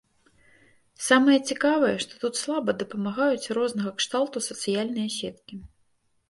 [1.07, 5.55] Самае цікавае, што тут слаба дапамагаюць рознага кшталту сацыяльныя сеткі.